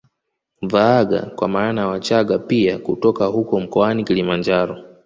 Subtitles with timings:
[0.61, 4.83] Vaagha kwa maana ya Wachaga pia kutoka huko mkoani Kilimanjaro